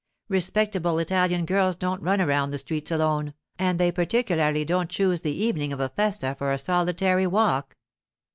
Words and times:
Respectable 0.29 0.97
Italian 0.97 1.45
girls 1.45 1.75
don't 1.75 2.01
run 2.01 2.19
around 2.19 2.49
the 2.49 2.57
streets 2.57 2.89
alone, 2.89 3.35
and 3.59 3.79
they 3.79 3.91
particularly 3.91 4.65
don't 4.65 4.89
choose 4.89 5.21
the 5.21 5.31
evening 5.37 5.71
of 5.71 5.79
a 5.79 5.89
festa 5.89 6.33
for 6.39 6.51
a 6.51 6.57
solitary 6.57 7.27
walk. 7.27 7.77